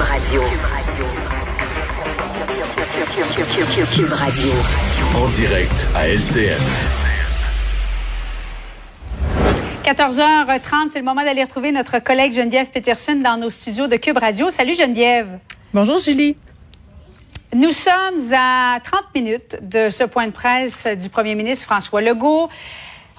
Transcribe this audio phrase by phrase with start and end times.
[0.00, 0.42] Radio.
[3.94, 4.50] Cube Radio.
[5.14, 6.56] En direct à LCN.
[9.84, 14.16] 14h30, c'est le moment d'aller retrouver notre collègue Geneviève Peterson dans nos studios de Cube
[14.16, 14.48] Radio.
[14.48, 15.38] Salut Geneviève.
[15.74, 16.36] Bonjour Julie.
[17.54, 22.48] Nous sommes à 30 minutes de ce point de presse du premier ministre François Legault.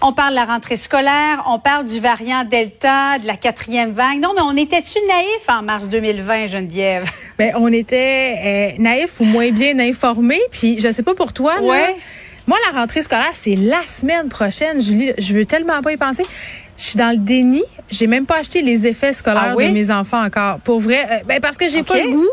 [0.04, 4.20] On parle de la rentrée scolaire, on parle du variant Delta, de la quatrième vague.
[4.20, 7.10] Non, mais on était-tu naïf en mars 2020, Geneviève?
[7.38, 8.36] Ben, on était
[8.78, 10.40] euh, naïf ou moins bien informé.
[10.52, 11.96] Puis, je sais pas pour toi, ouais.
[12.46, 14.80] moi, la rentrée scolaire, c'est la semaine prochaine.
[14.80, 16.24] Julie, je veux tellement pas y penser.
[16.78, 17.64] Je suis dans le déni.
[17.90, 20.60] J'ai même pas acheté les effets scolaires ah de mes enfants encore.
[20.60, 22.30] Pour vrai, euh, ben parce que j'ai pas le goût.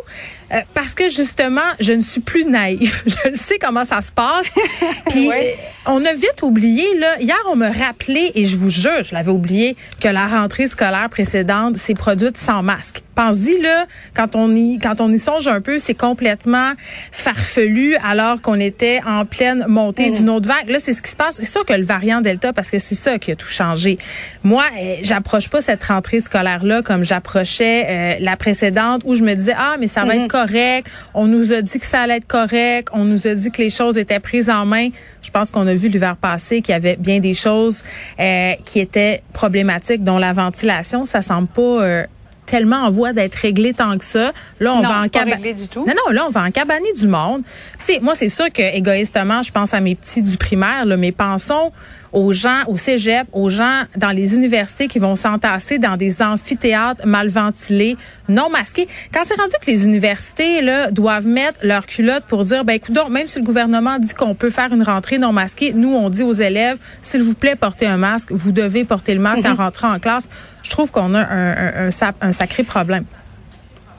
[0.53, 3.03] Euh, parce que justement, je ne suis plus naïve.
[3.07, 4.47] je sais comment ça se passe.
[5.11, 5.57] Puis Ouais.
[5.59, 7.21] euh, on a vite oublié là.
[7.21, 11.09] Hier, on me rappelait et je vous jure, je l'avais oublié que la rentrée scolaire
[11.11, 13.03] précédente s'est produite sans masque.
[13.15, 16.73] Pense-y là, quand on y quand on y songe un peu, c'est complètement
[17.11, 20.69] farfelu alors qu'on était en pleine montée d'une autre vague.
[20.69, 21.37] Là, c'est ce qui se passe.
[21.37, 23.99] C'est sûr que le variant Delta parce que c'est ça qui a tout changé.
[24.45, 29.25] Moi, euh, j'approche pas cette rentrée scolaire là comme j'approchais euh, la précédente où je
[29.25, 30.91] me disais ah mais ça va être correct.
[31.15, 32.89] On nous a dit que ça allait être correct.
[32.93, 34.89] On nous a dit que les choses étaient prises en main.
[35.23, 37.83] Je pense qu'on a vu l'hiver passé qu'il y avait bien des choses
[38.21, 41.05] euh, qui étaient problématiques, dont la ventilation.
[41.07, 42.03] Ça semble pas euh,
[42.47, 44.33] tellement en voie d'être réglé tant que ça.
[44.61, 45.85] Là, on Non, va en pas caba- réglé du tout.
[45.87, 47.43] Non, non, là, on va en cabaner du monde.
[47.85, 50.97] Tu sais, moi, c'est sûr que égoïstement, je pense à mes petits du primaire, là,
[50.97, 51.73] mais pensons
[52.13, 57.07] aux gens au cégep, aux gens dans les universités qui vont s'entasser dans des amphithéâtres
[57.07, 57.97] mal ventilés,
[58.29, 58.89] non masqués.
[59.13, 62.95] Quand c'est rendu que les universités là doivent mettre leur culotte pour dire ben écoute
[62.95, 66.11] donc, même si le gouvernement dit qu'on peut faire une rentrée non masquée, nous on
[66.11, 69.55] dit aux élèves s'il vous plaît portez un masque, vous devez porter le masque en
[69.55, 70.29] rentrant en classe.
[70.63, 73.05] Je trouve qu'on a un, un, un, sap- un sacré problème.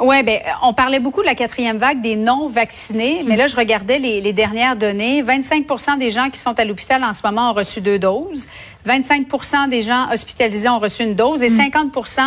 [0.01, 3.99] Oui, ben, on parlait beaucoup de la quatrième vague des non-vaccinés, mais là, je regardais
[3.99, 5.21] les, les dernières données.
[5.21, 8.47] 25 des gens qui sont à l'hôpital en ce moment ont reçu deux doses.
[8.89, 12.19] 25 des gens hospitalisés ont reçu une dose et 50%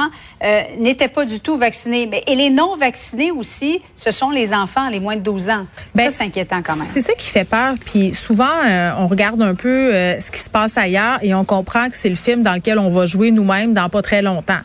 [0.44, 2.06] euh, n'étaient pas du tout vaccinés.
[2.06, 5.66] Mais, et les non-vaccinés aussi, ce sont les enfants, les moins de 12 ans.
[5.94, 6.84] Ben, ça, c'est inquiétant quand même.
[6.84, 7.74] C'est ça qui fait peur.
[7.84, 11.44] Puis souvent, euh, on regarde un peu euh, ce qui se passe ailleurs et on
[11.44, 14.60] comprend que c'est le film dans lequel on va jouer nous-mêmes dans pas très longtemps.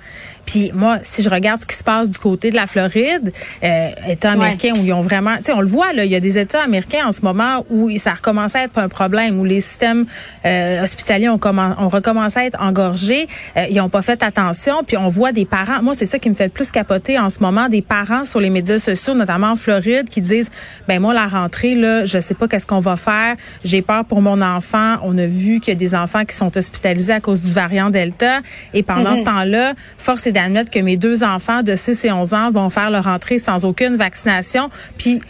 [0.46, 3.90] Puis moi, si je regarde ce qui se passe du côté de la Floride, euh,
[4.07, 4.36] État Ouais.
[4.36, 6.38] américain où ils ont vraiment, tu sais, on le voit là, il y a des
[6.38, 10.06] États américains en ce moment où ça recommence à être un problème, où les systèmes
[10.46, 14.84] euh, hospitaliers ont, commen- ont recommencé à être engorgés, euh, ils ont pas fait attention,
[14.86, 15.81] puis on voit des parents.
[15.81, 18.40] Moi, c'est ça qui me fait le plus capoter en ce moment, des parents sur
[18.40, 20.52] les médias sociaux, notamment en Floride, qui disent,
[20.88, 24.22] ben moi la rentrée là, je sais pas qu'est-ce qu'on va faire, j'ai peur pour
[24.22, 24.96] mon enfant.
[25.03, 27.90] On a vu qu'il y a des enfants qui sont hospitalisés à cause du variant
[27.90, 28.40] Delta,
[28.74, 32.34] et pendant ce temps-là, force est d'admettre que mes deux enfants de 6 et 11
[32.34, 34.69] ans vont faire leur rentrée sans aucune vaccination.
[34.98, 35.22] Puis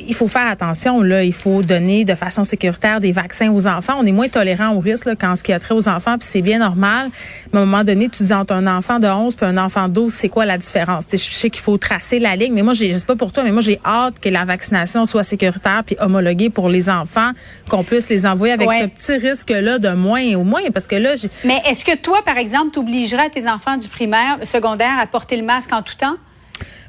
[0.00, 3.94] il faut faire attention là, il faut donner de façon sécuritaire des vaccins aux enfants.
[3.98, 6.28] On est moins tolérant au risque là, quand ce qui a trait aux enfants, puis
[6.30, 7.10] c'est bien normal.
[7.52, 9.88] Mais à un moment donné, tu dis entre un enfant de 11 puis un enfant
[9.88, 11.04] de 12, c'est quoi la différence?
[11.10, 13.42] Je sais qu'il faut tracer la ligne, mais moi j'ai je sais pas pour toi,
[13.44, 17.30] mais moi j'ai hâte que la vaccination soit sécuritaire puis homologuée pour les enfants,
[17.68, 18.80] qu'on puisse les envoyer avec Ouais.
[18.96, 21.96] ce petit risque là de moins au moins parce que là j'ai Mais est-ce que
[21.96, 25.94] toi, par exemple, t'obligerais tes enfants du primaire, secondaire à porter le masque en tout
[25.96, 26.16] temps?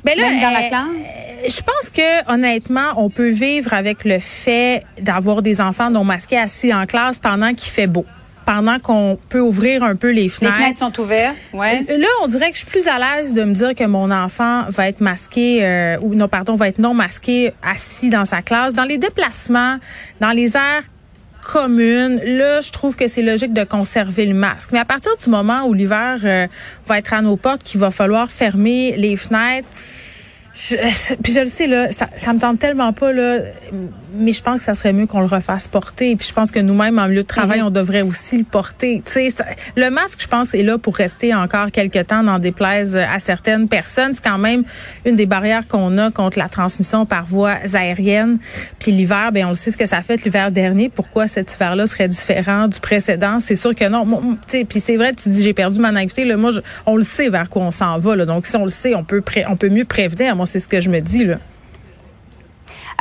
[0.05, 1.07] Ben là, Même dans la euh, classe?
[1.45, 6.03] euh, Je pense que honnêtement, on peut vivre avec le fait d'avoir des enfants non
[6.03, 8.05] masqués assis en classe pendant qu'il fait beau,
[8.45, 10.55] pendant qu'on peut ouvrir un peu les Les fenêtres.
[10.55, 11.83] fenêtres sont ouvertes, ouais.
[11.87, 14.63] Là, on dirait que je suis plus à l'aise de me dire que mon enfant
[14.69, 18.73] va être masqué euh, ou non pardon, va être non masqué assis dans sa classe
[18.73, 19.77] dans les déplacements,
[20.19, 20.83] dans les aires
[21.43, 22.21] communes.
[22.23, 24.71] Là, je trouve que c'est logique de conserver le masque.
[24.71, 26.47] Mais à partir du moment où l'hiver euh,
[26.85, 29.67] va être à nos portes, qu'il va falloir fermer les fenêtres,
[30.55, 33.39] je, puis je le sais là, ça, ça me tente tellement pas là,
[34.13, 36.15] mais je pense que ça serait mieux qu'on le refasse porter.
[36.15, 39.01] Puis je pense que nous-mêmes en milieu de travail, on devrait aussi le porter.
[39.05, 39.43] Tu sais,
[39.75, 43.67] le masque, je pense, est là pour rester encore quelques temps, n'en déplaise à certaines
[43.67, 44.13] personnes.
[44.13, 44.63] C'est quand même
[45.05, 48.37] une des barrières qu'on a contre la transmission par voie aérienne.
[48.79, 50.89] Puis l'hiver, ben on le sait ce que ça fait l'hiver dernier.
[50.89, 53.39] Pourquoi cet hiver-là serait différent du précédent?
[53.39, 54.05] C'est sûr que non.
[54.47, 56.25] Tu sais, puis c'est vrai, tu dis j'ai perdu ma naïveté.
[56.25, 58.15] Là, moi, je- on le sait vers quoi on s'en va.
[58.15, 58.25] Là.
[58.25, 60.35] Donc si on le sait, on peut pré- on peut mieux prévenir.
[60.35, 61.39] Moi, c'est ce que je me dis là.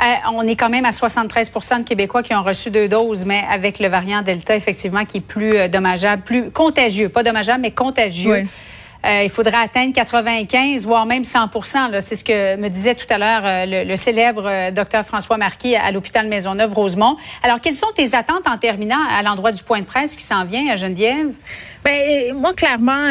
[0.01, 3.43] Euh, on est quand même à 73% de Québécois qui ont reçu deux doses, mais
[3.49, 7.71] avec le variant Delta, effectivement, qui est plus euh, dommageable, plus contagieux, pas dommageable, mais
[7.71, 8.33] contagieux.
[8.43, 8.47] Oui.
[9.05, 13.65] Il faudrait atteindre 95, voire même 100% C'est ce que me disait tout à l'heure
[13.67, 17.17] le, célèbre docteur François Marquis à l'hôpital Maisonneuve-Rosemont.
[17.43, 20.45] Alors, quelles sont tes attentes en terminant à l'endroit du point de presse qui s'en
[20.45, 21.31] vient à Geneviève?
[21.83, 23.09] Ben moi clairement,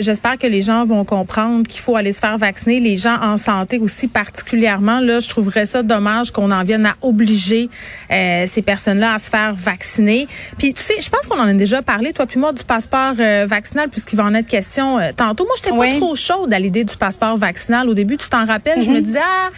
[0.00, 2.80] j'espère que les gens vont comprendre qu'il faut aller se faire vacciner.
[2.80, 6.96] Les gens en santé aussi particulièrement là, je trouverais ça dommage qu'on en vienne à
[7.00, 7.70] obliger
[8.10, 10.26] ces personnes-là à se faire vacciner.
[10.58, 13.14] Puis tu sais, je pense qu'on en a déjà parlé toi puis moi du passeport
[13.46, 14.98] vaccinal puisqu'il va en être question
[15.28, 15.44] tantôt.
[15.44, 18.16] Moi, j'étais pas trop chaude à l'idée du passeport vaccinal au début.
[18.16, 19.02] Tu t'en rappelles Je me mm-hmm.
[19.02, 19.50] disais ah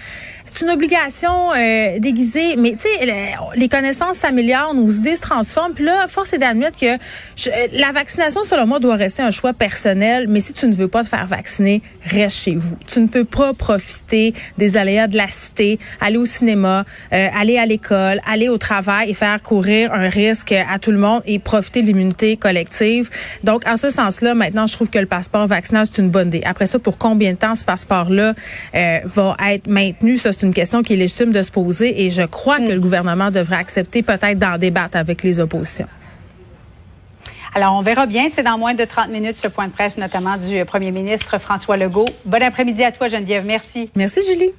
[0.63, 5.75] une obligation euh, déguisée, mais tu sais, les connaissances s'améliorent, nos idées se transforment.
[5.75, 6.99] Puis là, force est d'admettre que
[7.73, 10.27] la vaccination, selon moi, doit rester un choix personnel.
[10.29, 12.77] Mais si tu ne veux pas te faire vacciner, reste chez vous.
[12.87, 17.59] Tu ne peux pas profiter des aléas de la cité, aller au cinéma, euh, aller
[17.59, 21.39] à l'école, aller au travail et faire courir un risque à tout le monde et
[21.39, 23.11] profiter de l'immunité collective.
[23.45, 26.43] Donc, en ce sens-là, maintenant, je trouve que le passeport vaccinal, c'est une bonne idée.
[26.45, 28.35] Après ça, pour combien de temps ce passeport-là
[28.75, 32.23] euh, va être maintenu, ça, c'est question qui est légitime de se poser et je
[32.23, 35.89] crois que le gouvernement devrait accepter peut-être d'en débattre avec les oppositions.
[37.55, 38.29] Alors, on verra bien.
[38.31, 41.77] C'est dans moins de 30 minutes ce point de presse, notamment du premier ministre François
[41.77, 42.07] Legault.
[42.25, 43.45] Bon après-midi à toi, Geneviève.
[43.45, 43.91] Merci.
[43.97, 44.51] Merci, Julie.